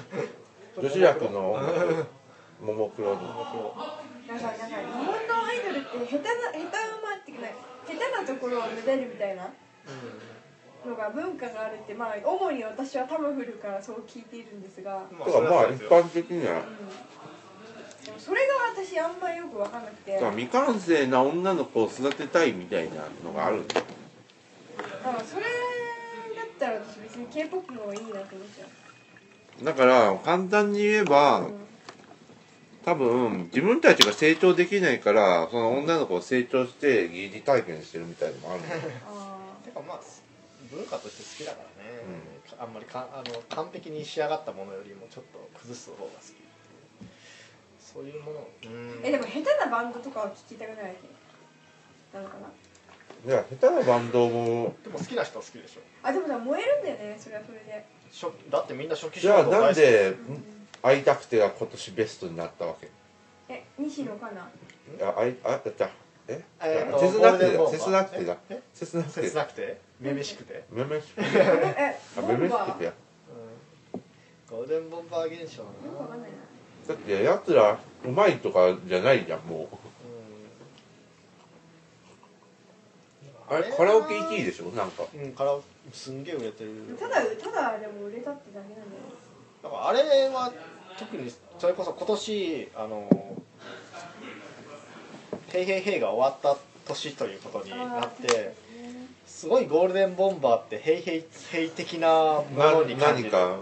[0.82, 1.60] 女子楽の
[2.62, 3.22] ももクロに。
[3.22, 9.50] なんかなんか日本のアイドルって下手な下手馬っていうかね下手なところを目立るみたいな
[10.86, 16.62] のが文化があるってまあ主に私はタマフルからそう聞いているんですが、うん、まとかまあ一般的には。
[18.06, 20.14] でもそれが私あんまりよく分かんなくて。
[20.14, 23.80] だから未完成な女の子を育てたいみたいなのがあるんだ。
[23.80, 23.86] よ
[25.04, 25.48] だからそれだ
[26.44, 28.66] ったら私別に k p o p の方がいいなって思っちゃ
[29.62, 29.66] う。
[29.66, 31.71] だから簡単に言えばうん
[32.84, 38.64] 多分自分たちが成長できないからその女の子を成長して疑似体験してるみたいのもあるん。
[38.64, 38.76] だ
[39.64, 40.00] てかまあ
[40.72, 42.00] 文化として好きだからね、
[42.58, 46.34] あんまりかあの完璧に仕上がったものよりもちょっと崩す方が好き
[47.80, 48.48] そういうもの。
[48.64, 50.96] ーえでも下手なバンドとかは聞きたくない？
[52.14, 53.34] なのかな？
[53.34, 54.74] いや下手なバンドも。
[54.84, 55.82] でも好きな人は好きでしょ。
[56.02, 57.18] あでもさ燃えるんだよね。
[57.20, 57.86] それはそれで。
[58.14, 60.16] 初だってみんな初期じゃあなんで大好
[60.82, 62.88] 会いたくてが今年ベストになったわけ。
[63.50, 64.50] え西野カナ
[65.06, 65.90] ああいあだった
[66.28, 66.44] え？
[66.62, 68.38] え切なくてだ切なくてだ。
[68.50, 68.62] え？
[68.74, 69.22] 切なくて。
[69.22, 69.82] 切なくて？
[70.00, 72.94] めめしくて、めめしくえあめめしくてや。
[73.94, 74.02] うん、
[74.50, 76.28] ゴールデンボンバー現象よくわかんな。
[76.28, 76.38] いな
[76.88, 79.76] だってやつらうまいとかじゃないじゃんもう。
[83.54, 84.66] あれカラオケ1位でしょ？
[84.72, 85.04] なんか。
[85.14, 86.72] うん、うん、カラオケすんげえ売れてる。
[87.00, 89.04] ただただでも売れたってだけなんだよ
[89.64, 90.52] だからあれは
[90.98, 93.38] 特にそれこそ今年あの
[95.52, 98.54] 「ヘイヘイヘイ」が終わった年ということになって
[99.26, 103.32] すごいゴールデンボンバーってヘイヘイヘイ的なもなのに感じる。
[103.32, 103.58] 何か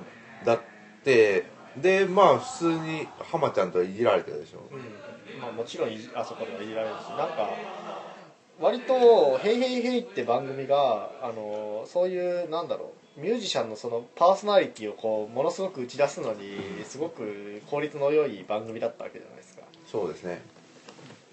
[0.45, 0.59] だっ
[1.03, 1.45] て
[1.77, 4.59] でまあ普通に浜ちゃんとはいじられてるでしょ。
[4.71, 5.39] うん。
[5.39, 7.49] まあ、もちろんいじあそこではいじられるしなんか
[8.59, 19.63] 割と「ヘイヘイヘイ」って番組があのそういうなんだろうミュージシャンのそのパーソナリティをこうものすごく打ち出すのにすごく効率の良い番組だったわけじゃないですか。
[19.85, 20.41] そうですね。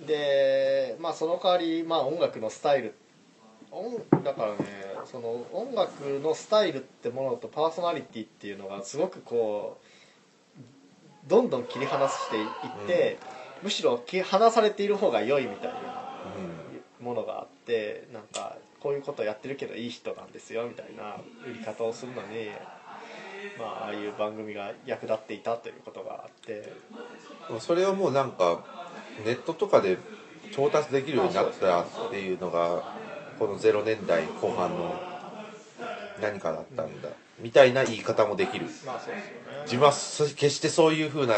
[0.06, 2.94] でまあその代わり、まあ、音楽のスタイル。
[3.70, 4.56] 音だからね
[5.04, 13.18] その音楽のスタイルってものとパーソナリティっていうのがすごくこうどんどん切り離していって、
[13.62, 15.78] むしろ切り離されている方が良いみたいな
[17.00, 18.56] ものがあってなんか
[18.86, 22.50] こういうことやってるけどいい人なんですよみたいな売り方をするのに、
[23.58, 26.72] まあ、ああいう番組が役立っていたということがあって。
[27.50, 28.64] うんそれをもうなんか
[29.24, 29.98] ネットとかで
[30.52, 32.94] 調達できるようになったっていうのが
[33.38, 35.00] この0年代後半の
[36.20, 37.08] 何かだったんだ
[37.40, 38.66] みたいな言い方もできる。
[38.84, 39.62] まあそうですよね。
[39.64, 41.34] 自分はそ決してそういうふうな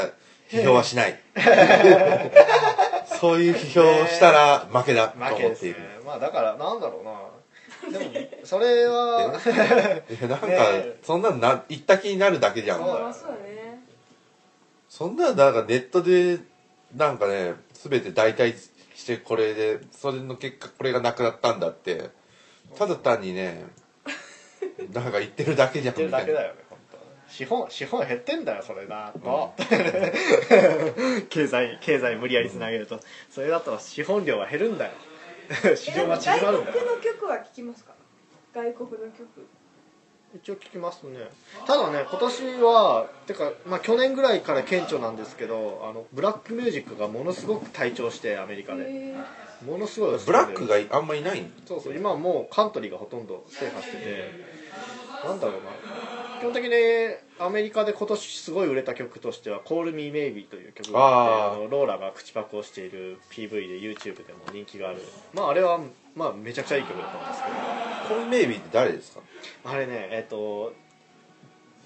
[0.50, 1.18] 批評はしない。
[3.20, 5.76] そういう批評をしたら負けだと思っている。
[6.06, 7.37] まあだからなんだろうな
[7.92, 8.04] でも
[8.44, 9.40] それは
[10.08, 10.96] いやなんか ね。
[11.02, 12.78] そんなのな言った気になるだけじゃん。
[12.78, 13.84] そうまあそうだね。
[14.88, 16.38] そんなのなんかネットで
[16.94, 18.54] なんかね全て代替
[18.94, 22.10] してこれでそれの結果これがなくなったんだって。
[22.76, 23.64] ただ単にね
[24.92, 26.98] なんか言ってるだけじゃ言ってるだいなだよね本当。
[27.32, 29.54] 資本資本減ってんだよそれなと、
[31.28, 34.92] 経済経済無理やりつなげると、それだったら資本量は減るんだよ
[35.76, 37.92] 市場が縮まるんだよ外国の曲は聴きますか？
[38.54, 39.46] 外国の曲。
[40.34, 41.30] 一応聞きますね。
[41.66, 48.84] ただね今年はてか、まあ、去年ぐらいから顕著なんですけどあのブラックミュージックがものすごく退調してアメリカで。
[48.86, 49.14] へ
[49.66, 54.68] ものすごいブラックがあんまいないんそうそう今はもうカントリーがほとんど制覇してて。
[55.24, 55.70] なんだろうな
[56.38, 56.70] 基本的に
[57.38, 65.02] アメリカで今年すごい売れた曲としては「Call Me Maybe」という曲があってあのローラが口パクをしている PV で YouTube でも人気がある。
[65.34, 65.80] まああれは
[66.14, 67.56] まあめちゃくちゃいい曲だったんですけど。
[68.20, 69.20] コンメイビーって誰ですか？
[69.64, 70.72] あれねえっ、と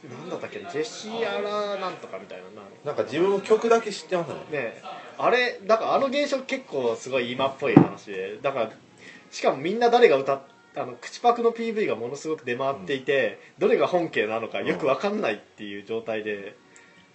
[0.08, 2.44] なんだったっけジェシー・アラなんとかみたいな。
[2.62, 4.34] ななんか自分も曲だけ知ってますね。
[4.50, 4.82] ね
[5.18, 8.70] あれだからあの現象結構すごい今っぽい話でだから
[9.30, 10.40] しかもみんな誰が歌っ
[10.74, 16.56] あの口パクの PV がものすごく出回っていて、どれが本家なのかよく分かんないっていう状態で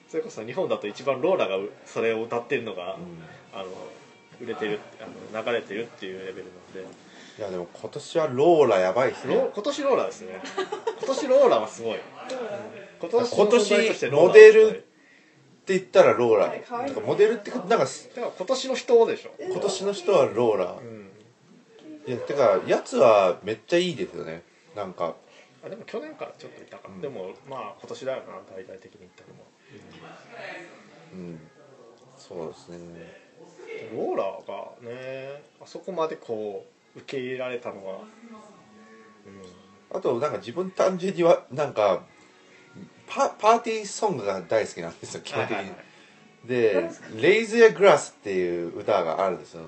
[0.07, 2.97] それこそ日本だと一番ローラがうそれを歌ってるのが、
[3.53, 3.65] あの
[4.41, 7.07] 売れてるあの流れてるっていうレベルなんで。
[7.37, 9.35] いやでも今年はローラやばいっすね。
[9.35, 10.41] ロ今年ローラですね。
[10.99, 11.99] 今年ローラはすごい。
[12.99, 14.83] 今年今年の存在としてローラはモデルって
[15.67, 16.53] 言ったらローラ。
[17.05, 17.87] モデルってなんかだから
[18.37, 20.65] 今年の人でしょ、今年の人はローラ。
[20.65, 21.09] うん、
[22.07, 24.41] いやてかやつはめっちゃいいですよね。
[24.75, 25.13] なんか。
[25.61, 27.01] あでも去年からちょっといたか、うん。
[27.01, 29.43] でもまあ今年だよな大々的に言ったのも。
[31.13, 31.39] うん。
[32.17, 33.27] そうですね。
[33.93, 36.65] ローラがねあそこまでこ
[36.95, 37.99] う受け入れられたのは、
[39.93, 42.03] あとなんか自分単純にはなんか
[43.05, 45.81] パパーティーソングが大好きなんですよ基本的に、はいはいは
[46.45, 46.47] い。
[46.47, 46.89] で
[47.21, 49.63] 「レイズ・や・グラス」っていう歌があるんですよ。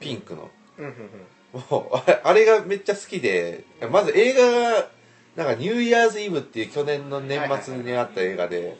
[0.00, 0.50] ピンクの。
[0.78, 1.10] うんうんうん
[1.52, 4.88] もうあれあれがめっちゃ好きでまず映画が
[5.36, 8.76] なんか「ニューイヤーズ・イブ」っていう去年の年末にあった映画で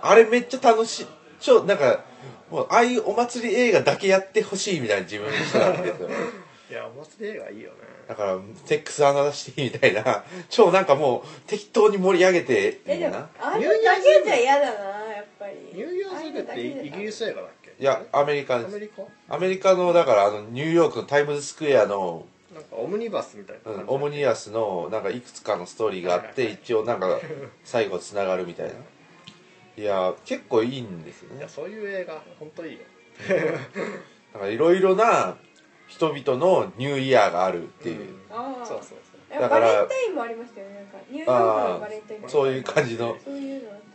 [0.00, 1.06] あれめっちゃ楽しい。
[1.40, 2.04] 超なんか
[2.50, 6.08] もうああいうお祭り映画だけやってほしいみたいな自分の人なんですよ。
[6.70, 7.76] いやお祭り映画いいよね。
[8.08, 10.24] だからセックスアンドザシティみたいな。
[10.50, 14.70] 超なんかもう適当に盛り上げてみたいなあれだけじゃ嫌だな
[15.14, 15.54] やっぱり。
[15.72, 17.61] ニューイヤーズイブってイギリス映画だっけ？
[17.78, 18.68] いやアメリカです。
[18.68, 19.02] アメリカ？
[19.28, 27.20] アメリカのだからあのニューヨークのタイムズスクエアの、なんかオムニバスみたいなうんオムニバスのなんかいくつかのストーリーがあって一応なんか
[27.64, 28.74] 最後つながるみたいな。
[29.74, 31.38] いや結構いいんですよね。
[31.38, 32.80] いやそういう映画本当いいよ。
[34.34, 35.36] なんかいろいろな
[35.88, 38.98] 人々のニューイヤーがあるっていう、ああそうそうそう。
[39.30, 40.74] いやバだからレンタインもありましたよね。
[40.74, 43.16] なんかニューヨークのバレンタインそういう感じの。
[43.24, 43.70] そういうの。
[43.70, 43.91] あった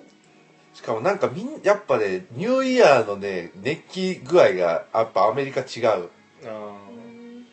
[0.77, 6.09] しかもなんかみんやっぱねニューイヤーのね熱気具合がやっぱアメリカ違う。
[6.45, 6.57] ああ
[6.91, 7.47] うん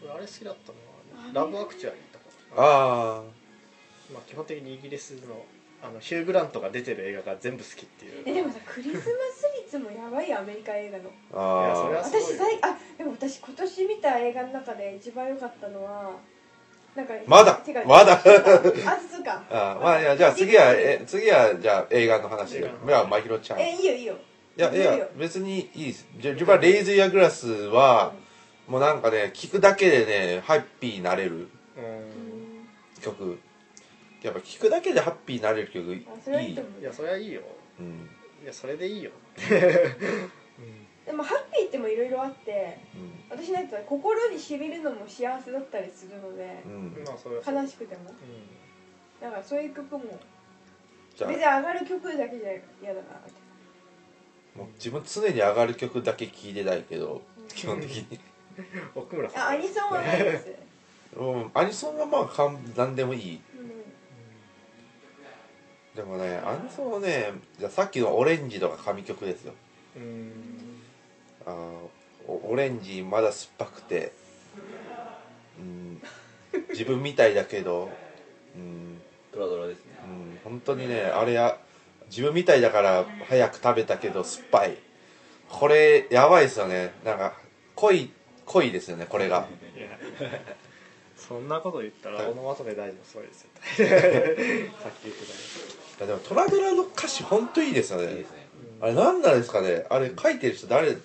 [0.00, 0.78] 俺あれ好きだったの
[1.26, 2.24] はラブアクチュアリーとか。
[2.56, 3.22] あ
[4.14, 5.44] まあ基本的にイギリスの
[5.82, 8.22] あのヒュー・グラントが出てる映画が全部好きっていう。
[8.24, 9.10] えでもさクリスマス
[9.64, 11.10] 率もやばいよアメリカ映画の。
[11.34, 12.22] ああいやそれはすごい。
[12.22, 16.12] 私最あでも私今年見た映画の中で一番良かったのは
[17.26, 18.20] まだまだ。
[19.50, 21.30] あまあいやじゃあ次はえ次。
[21.30, 22.86] はじゃあ映画の話映画の話。
[22.86, 23.60] ではまひろちゃん。
[23.60, 24.14] いえいいよいいよ。
[24.56, 24.92] やいいいよ。
[24.92, 26.06] や別にいいです。
[26.18, 28.12] じゃあ自分はレイズ・イヤーグラスは
[28.66, 31.46] もうなんかね聞くだけでねハッピーになれるうん。
[33.00, 33.38] 曲。
[34.22, 36.00] やっぱ聞くだけでハッピーになれる曲いい。
[36.00, 37.40] いやそれはいいよ。
[37.78, 38.08] うん。
[38.42, 39.10] いやそれでいいよ
[41.10, 43.10] でもハッピーってもいろいろあってうん。
[43.36, 46.94] 私のやつは心にしみるのも幸せだったりするのでうん。
[46.94, 48.10] 悲しくても。
[48.10, 50.04] うだからそういう曲も
[51.16, 51.30] じゃあ。
[51.30, 53.42] 別に上がる曲だけじゃ嫌だなみたい
[54.56, 58.02] もう自分常に上がる曲だけ聴いてないけど基本的に。
[58.02, 58.20] ん
[58.94, 59.46] 奥村なさん。
[59.48, 60.46] あアニソンはないです、
[61.18, 61.50] うん。
[61.54, 63.40] アニソンはまあかん何でもいい。
[63.58, 63.70] うん。
[65.96, 69.54] でもねアニソンはねじゃあさっきのオレンジとか神曲ですよ。
[69.96, 70.49] うん
[71.50, 71.80] あ
[72.26, 74.12] オレンジまだ酸っぱくて
[75.58, 76.02] うん
[76.70, 77.90] 自分みたいだけど
[78.56, 79.00] うん。
[79.32, 79.92] ドラドラですね。
[80.04, 81.58] うん本当にねあれや
[82.08, 84.76] 自分みたいだから早く食べたけど酸っぱい。
[85.48, 86.92] これやばいですよね。
[87.04, 87.34] なんか
[87.74, 88.10] 濃い
[88.46, 89.46] 濃いですよねこれが。
[89.76, 89.88] いや
[91.16, 92.26] そんなこと言ったらはい。
[92.30, 93.50] オノマトペ大臣もそうですよ。
[93.66, 98.10] さっき言っていやでもトラドラの歌詞本当いいですよね。
[98.10, 98.48] いいですね。
[98.80, 99.86] たあれ何なんですかね。
[99.90, 100.96] あれ書いてる人誰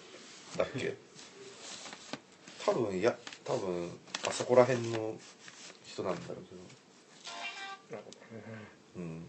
[0.57, 0.93] だっけ？
[2.65, 3.91] 多分いや多分
[4.27, 5.15] あそこら辺の
[5.85, 6.37] 人なんだろう
[7.89, 8.23] けなるほどど
[8.97, 9.25] うん。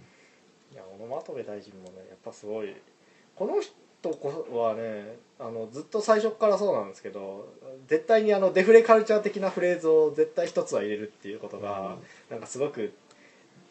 [0.73, 2.75] いやオノマトペ大臣もねやっぱすごい。
[3.35, 7.53] この人こそはねあのずっと最初からそうなんですけど
[7.87, 11.97] 絶対にあのデフレカルチャー的なフレーズを絶対一つは入れるっていうことが、
[12.31, 12.95] なんかすごく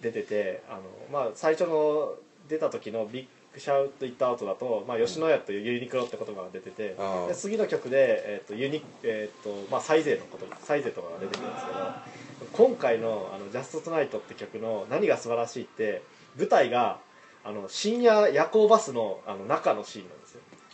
[0.02, 2.14] 出ててあの、まあ、最初の
[2.48, 16.02] 出た時の「ビッグシャウト・イット・アウト」だと、まあ、吉野家というユニクロって言葉が出てて、ああで次の曲で、えーとユニえーとまあ、サイゼのことサイゼとかが出てくるんですけど今回の「あのジャスト・トナイト」って曲の何が素晴らしいって
[16.38, 17.00] 舞台が
[17.44, 20.32] あの深夜夜行バスのあの中のシーンなんです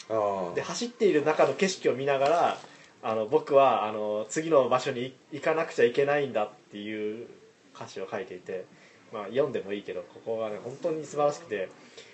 [0.09, 2.57] よで走っている中の景色を見ながら
[3.03, 7.27] あの僕はあの次の場所に行かなくちゃいけないんだっていう
[7.75, 8.65] 歌詞を書いていて、
[9.13, 11.69] まあ、読んでもいいけどここがね本当に素晴らしくて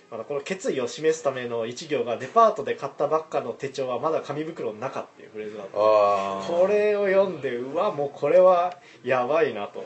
[0.10, 9.84] あのこの決意を示すための一行がデパートで買ったばっかの手帳はまだ紙袋の中っていうフレーズがあってああこれを読んでうわもうこれはやばいなと。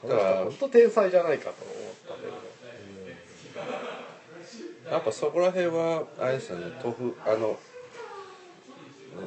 [0.00, 2.56] この人本当天才じゃないかと思ったんだけど。
[4.92, 7.58] やっぱそこら辺はあれですよね豆腐あの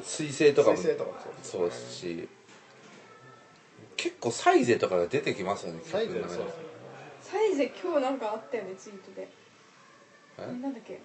[0.02, 2.28] 水星とかも水星とかもそうですそうですし
[3.98, 6.20] 結構サイゼとかが出てきますよねサイゼ
[7.82, 9.22] 今日なんかあったよねツイートで。
[9.22, 9.39] ええ
[10.46, 11.00] なんだっけ？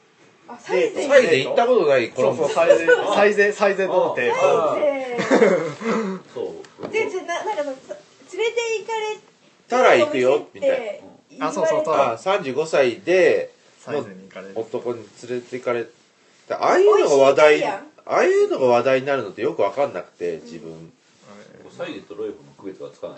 [0.48, 5.17] あサイゼサイゼ行ったことないそうそうサイゼサイゼサイゼ童貞サイゼ
[6.34, 6.88] そう。
[6.91, 7.95] でじゃななんかそのさ
[8.34, 9.17] 連れて行かれ
[9.67, 11.02] たら行くよみたい
[11.39, 14.54] あそうそうなあ35歳でサイゼに行かれる。
[14.56, 15.86] 男に連れて行かれ
[16.52, 20.91] ああいうのが話題ああいうのが話題になるのってよく分かんなくて自分。
[21.76, 23.17] サイズとロイフの区別がつかな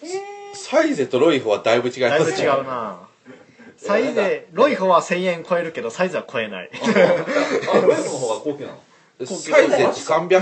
[0.00, 0.22] ですね
[0.54, 3.09] えサイゼとロイフはだいぶ違いますだいぶ違うな
[3.82, 6.70] サイゼロイフは1000円超えるけどサイズは超えない。
[6.70, 8.78] あロイフの方が高級なの？
[9.26, 10.40] サイゼって300円。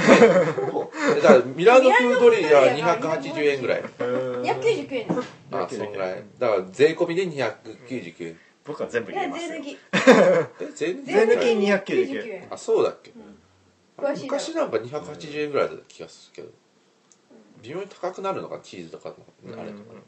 [1.22, 3.82] だからミラノ風ドリアは280円ぐらい。
[3.82, 5.20] ー、299円です。
[5.52, 8.36] あそんぐらいだから税込みで299円。
[8.64, 9.48] 僕は全部いや入れますよ。
[9.50, 9.78] 税抜き。
[10.74, 12.48] 税然抜き299 299円。
[12.50, 13.12] あそうだっけ？
[13.96, 16.48] 詳しいな昔なんか280円ぐらいだった気がするけど。
[17.62, 19.16] 微妙に高くなるのかチーズとかの
[19.60, 19.94] あれとか。
[19.94, 20.00] ね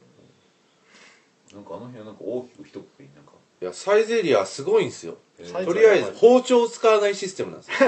[1.55, 3.33] なんかあの辺はなんか大きく一括りになんか。
[3.63, 5.17] いやサイゼリアすごいんですよ。
[5.39, 7.77] えサイとりあえず包丁を使わないシステムなんですよ。
[7.79, 7.87] そ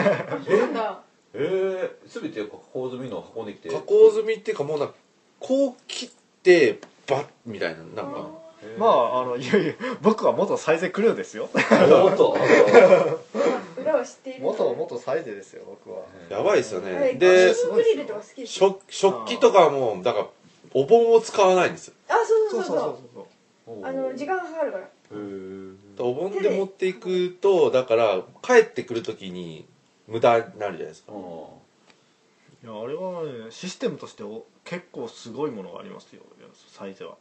[1.34, 3.70] えー、全て加工済みのを運んできて。
[3.70, 4.94] 加工済みっていうかもうなんか
[5.40, 6.10] こう切っ
[6.42, 8.28] てバッみたいななんか。
[8.62, 8.78] えー。
[8.78, 11.48] まああのいやいや僕は元サイゼクルーですよ。
[11.54, 12.36] おっと
[13.80, 14.40] 裏は知っている。
[14.42, 16.02] 元元サイゼですよ僕は。
[16.28, 17.14] やばいですよね。
[17.14, 20.26] でチーズグリルとか好きで食食器とかもだから
[20.74, 21.94] お盆を使わないんですよ。
[22.08, 22.14] あ
[22.50, 23.26] そうそうそうそうそう
[23.66, 24.84] あの時間かかるから。
[24.84, 25.76] へー。
[25.98, 29.66] お盆で持っていくとだから帰ってくる時に
[30.08, 31.12] 無駄になるじゃないですか。
[31.12, 31.16] あ
[32.64, 36.22] いやあれはねシステムとしてお結構すごいものがありますよ
[36.68, 37.16] サイゼは